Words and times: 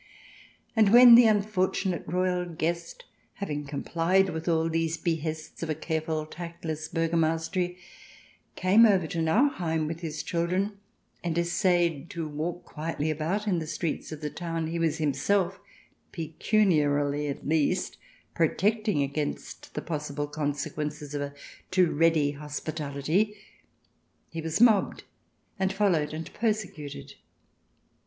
And 0.75 0.91
when 0.91 1.13
the 1.13 1.27
unfortunate 1.27 2.01
royal 2.07 2.43
guest, 2.49 3.05
having 3.35 3.67
complied 3.67 4.29
with 4.31 4.47
all 4.49 4.67
these 4.67 4.97
behests 4.97 5.61
of 5.61 5.69
a 5.69 5.75
careful, 5.75 6.25
tactless 6.25 6.87
burgomastery, 6.87 7.77
came 8.55 8.87
over 8.87 9.05
to 9.05 9.21
Nauheim 9.21 9.85
with 9.85 9.99
his 9.99 10.23
children, 10.23 10.79
and 11.23 11.37
essayed 11.37 12.09
to 12.09 12.27
walk 12.27 12.65
quietly 12.65 13.11
about 13.11 13.45
in 13.45 13.59
the 13.59 13.67
streets 13.67 14.11
of 14.11 14.21
the 14.21 14.31
town 14.31 14.65
he 14.69 14.79
was 14.79 14.97
himself— 14.97 15.59
pecuniarily 16.13 17.27
at 17.29 17.47
least— 17.47 17.99
protecting 18.33 19.03
against 19.03 19.75
the 19.75 19.83
possible 19.83 20.27
conse 20.27 20.67
quences 20.73 21.13
of 21.13 21.21
a 21.21 21.35
too 21.69 21.91
ready 21.91 22.31
hospitality, 22.31 23.35
he 24.31 24.41
was 24.41 24.59
mobbed 24.59 25.03
and 25.59 25.67
90 25.67 25.67
THE 25.67 25.67
DESIRABLE 25.67 25.69
ALIEN 25.69 25.69
[ch. 25.69 25.69
vii 25.69 25.77
followed 26.09 26.13
and 26.17 26.33
persecuted. 26.33 27.13